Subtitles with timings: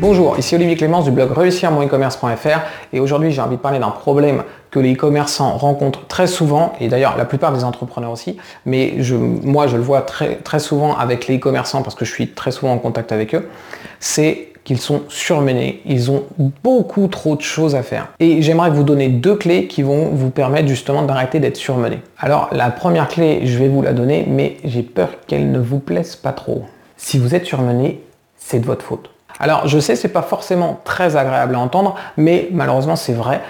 [0.00, 2.60] Bonjour, ici Olivier Clémence du blog réussir mon e-commerce.fr
[2.92, 6.86] et aujourd'hui j'ai envie de parler d'un problème que les e-commerçants rencontrent très souvent et
[6.86, 11.26] d'ailleurs la plupart des entrepreneurs aussi, mais moi je le vois très, très souvent avec
[11.26, 13.48] les e-commerçants parce que je suis très souvent en contact avec eux,
[13.98, 16.26] c'est qu'ils sont surmenés, ils ont
[16.62, 18.06] beaucoup trop de choses à faire.
[18.20, 22.02] Et j'aimerais vous donner deux clés qui vont vous permettre justement d'arrêter d'être surmené.
[22.20, 25.80] Alors la première clé, je vais vous la donner, mais j'ai peur qu'elle ne vous
[25.80, 26.62] plaise pas trop.
[26.96, 28.00] Si vous êtes surmené,
[28.36, 29.10] c'est de votre faute.
[29.40, 33.40] Alors je sais, c'est pas forcément très agréable à entendre, mais malheureusement c'est vrai.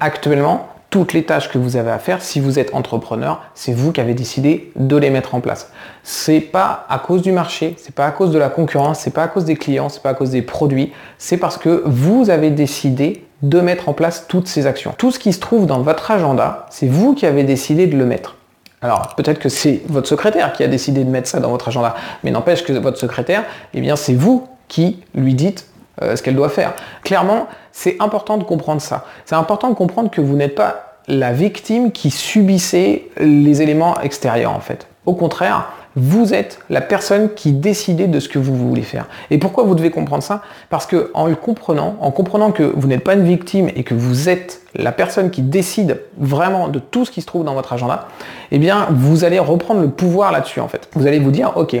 [0.00, 3.90] Actuellement, toutes les tâches que vous avez à faire, si vous êtes entrepreneur, c'est vous
[3.90, 5.72] qui avez décidé de les mettre en place.
[6.04, 9.24] C'est pas à cause du marché, c'est pas à cause de la concurrence, c'est pas
[9.24, 12.50] à cause des clients, c'est pas à cause des produits, c'est parce que vous avez
[12.50, 14.94] décidé de mettre en place toutes ces actions.
[14.96, 18.06] Tout ce qui se trouve dans votre agenda, c'est vous qui avez décidé de le
[18.06, 18.36] mettre.
[18.80, 21.96] Alors peut-être que c'est votre secrétaire qui a décidé de mettre ça dans votre agenda,
[22.22, 25.68] mais n'empêche que votre secrétaire, eh bien c'est vous qui lui dites
[26.02, 26.74] euh, ce qu'elle doit faire.
[27.02, 29.04] Clairement, c'est important de comprendre ça.
[29.24, 34.52] C'est important de comprendre que vous n'êtes pas la victime qui subissait les éléments extérieurs
[34.52, 34.86] en fait.
[35.06, 39.06] Au contraire, vous êtes la personne qui décide de ce que vous voulez faire.
[39.30, 40.42] Et pourquoi vous devez comprendre ça?
[40.70, 44.28] Parce que le comprenant, en comprenant que vous n'êtes pas une victime et que vous
[44.28, 48.08] êtes la personne qui décide vraiment de tout ce qui se trouve dans votre agenda,
[48.50, 50.88] eh bien vous allez reprendre le pouvoir là-dessus en fait.
[50.94, 51.76] Vous allez vous dire, ok,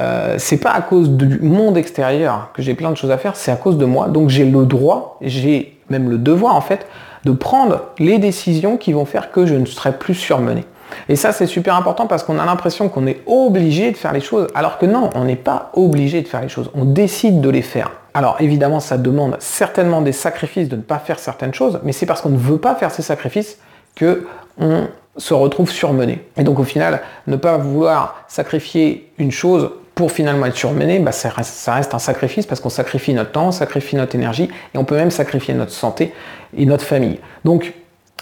[0.00, 3.36] euh, c'est pas à cause du monde extérieur que j'ai plein de choses à faire,
[3.36, 4.08] c'est à cause de moi.
[4.08, 6.86] Donc j'ai le droit, j'ai même le devoir en fait,
[7.24, 10.64] de prendre les décisions qui vont faire que je ne serai plus surmené.
[11.08, 14.20] Et ça c'est super important parce qu'on a l'impression qu'on est obligé de faire les
[14.20, 17.50] choses, alors que non, on n'est pas obligé de faire les choses, on décide de
[17.50, 17.90] les faire.
[18.14, 22.06] Alors évidemment ça demande certainement des sacrifices de ne pas faire certaines choses, mais c'est
[22.06, 23.58] parce qu'on ne veut pas faire ces sacrifices
[23.94, 24.26] que
[24.60, 24.86] on
[25.18, 26.22] se retrouve surmené.
[26.36, 31.10] Et donc au final, ne pas vouloir sacrifier une chose pour finalement être surmené, bah,
[31.10, 34.84] ça, reste, un sacrifice parce qu'on sacrifie notre temps, on sacrifie notre énergie et on
[34.84, 36.12] peut même sacrifier notre santé
[36.56, 37.18] et notre famille.
[37.44, 37.74] Donc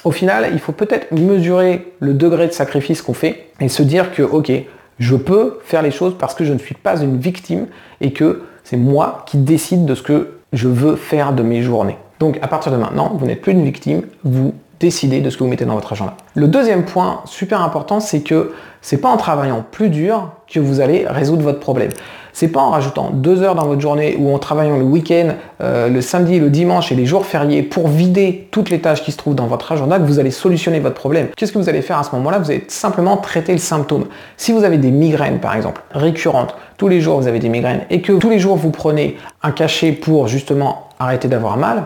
[0.02, 4.12] au final, il faut peut-être mesurer le degré de sacrifice qu'on fait et se dire
[4.12, 4.50] que ok,
[4.98, 7.66] je peux faire les choses parce que je ne suis pas une victime
[8.00, 11.98] et que c'est moi qui décide de ce que je veux faire de mes journées.
[12.20, 15.44] Donc à partir de maintenant, vous n'êtes plus une victime, vous décider de ce que
[15.44, 16.14] vous mettez dans votre agenda.
[16.34, 20.80] Le deuxième point super important, c'est que c'est pas en travaillant plus dur que vous
[20.80, 21.90] allez résoudre votre problème.
[22.32, 25.30] C'est pas en rajoutant deux heures dans votre journée ou en travaillant le week-end,
[25.62, 29.10] euh, le samedi, le dimanche et les jours fériés pour vider toutes les tâches qui
[29.10, 31.28] se trouvent dans votre agenda que vous allez solutionner votre problème.
[31.34, 32.38] Qu'est-ce que vous allez faire à ce moment-là?
[32.38, 34.04] Vous allez simplement traiter le symptôme.
[34.36, 37.86] Si vous avez des migraines par exemple, récurrentes, tous les jours vous avez des migraines
[37.88, 41.84] et que tous les jours vous prenez un cachet pour justement arrêter d'avoir mal,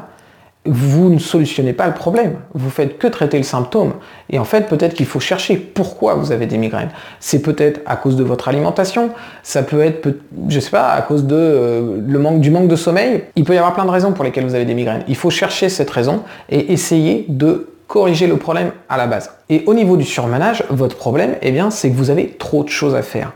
[0.67, 2.35] vous ne solutionnez pas le problème.
[2.53, 3.95] Vous faites que traiter le symptôme.
[4.29, 6.91] Et en fait, peut-être qu'il faut chercher pourquoi vous avez des migraines.
[7.19, 9.11] C'est peut-être à cause de votre alimentation.
[9.43, 10.09] Ça peut être,
[10.49, 13.25] je sais pas, à cause euh, du manque de sommeil.
[13.37, 15.03] Il peut y avoir plein de raisons pour lesquelles vous avez des migraines.
[15.09, 19.31] Il faut chercher cette raison et essayer de corriger le problème à la base.
[19.49, 22.69] Et au niveau du surmenage, votre problème, eh bien, c'est que vous avez trop de
[22.69, 23.33] choses à faire.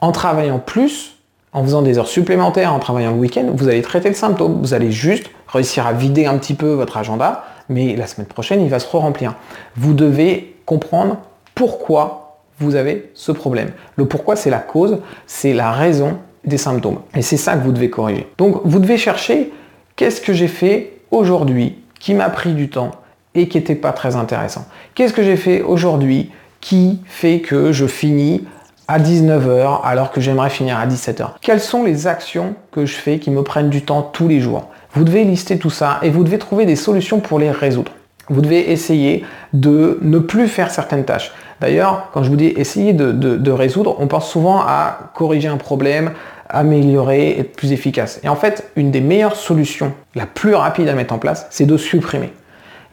[0.00, 1.16] En travaillant plus,
[1.52, 4.58] en faisant des heures supplémentaires, en travaillant le week-end, vous allez traiter le symptôme.
[4.60, 8.62] Vous allez juste réussir à vider un petit peu votre agenda, mais la semaine prochaine,
[8.62, 9.34] il va se re-remplir.
[9.76, 11.18] Vous devez comprendre
[11.54, 13.70] pourquoi vous avez ce problème.
[13.96, 17.00] Le pourquoi, c'est la cause, c'est la raison des symptômes.
[17.14, 18.26] Et c'est ça que vous devez corriger.
[18.38, 19.52] Donc, vous devez chercher
[19.96, 22.92] qu'est-ce que j'ai fait aujourd'hui qui m'a pris du temps
[23.34, 24.66] et qui n'était pas très intéressant.
[24.94, 26.30] Qu'est-ce que j'ai fait aujourd'hui
[26.60, 28.44] qui fait que je finis
[28.88, 33.18] à 19h alors que j'aimerais finir à 17h Quelles sont les actions que je fais
[33.18, 34.68] qui me prennent du temps tous les jours?
[34.92, 37.92] Vous devez lister tout ça et vous devez trouver des solutions pour les résoudre.
[38.28, 41.32] Vous devez essayer de ne plus faire certaines tâches.
[41.60, 46.12] D'ailleurs, quand je vous dis essayer de, résoudre, on pense souvent à corriger un problème,
[46.48, 48.20] améliorer, être plus efficace.
[48.24, 51.66] Et en fait, une des meilleures solutions, la plus rapide à mettre en place, c'est
[51.66, 52.32] de supprimer.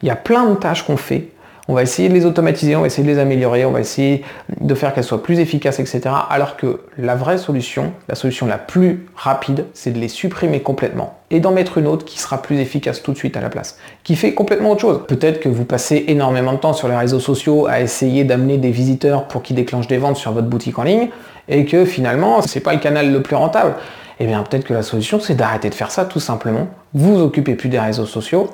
[0.02, 1.28] Il y a plein de tâches qu'on fait
[1.66, 4.22] on va essayer de les automatiser, on va essayer de les améliorer, on va essayer
[4.60, 6.02] de faire qu'elles soient plus efficaces, etc.
[6.28, 11.18] Alors que la vraie solution, la solution la plus rapide, c'est de les supprimer complètement
[11.34, 13.76] et d'en mettre une autre qui sera plus efficace tout de suite à la place,
[14.04, 15.00] qui fait complètement autre chose.
[15.08, 18.70] Peut-être que vous passez énormément de temps sur les réseaux sociaux à essayer d'amener des
[18.70, 21.08] visiteurs pour qu'ils déclenchent des ventes sur votre boutique en ligne
[21.48, 23.74] et que finalement, c'est pas le canal le plus rentable.
[24.20, 26.68] Eh bien, peut-être que la solution, c'est d'arrêter de faire ça tout simplement.
[26.94, 28.48] Vous vous occupez plus des réseaux sociaux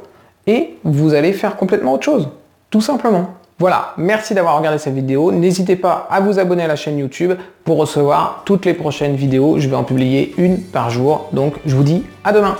[0.46, 2.30] et vous allez faire complètement autre chose.
[2.70, 3.34] Tout simplement.
[3.60, 5.32] Voilà, merci d'avoir regardé cette vidéo.
[5.32, 9.58] N'hésitez pas à vous abonner à la chaîne YouTube pour recevoir toutes les prochaines vidéos.
[9.58, 11.28] Je vais en publier une par jour.
[11.34, 12.56] Donc je vous dis à demain.